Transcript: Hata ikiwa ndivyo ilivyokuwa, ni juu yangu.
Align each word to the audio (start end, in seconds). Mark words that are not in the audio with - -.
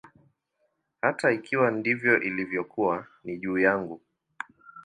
Hata 1.01 1.31
ikiwa 1.31 1.71
ndivyo 1.71 2.21
ilivyokuwa, 2.21 3.07
ni 3.23 3.37
juu 3.37 3.57
yangu. 3.59 4.01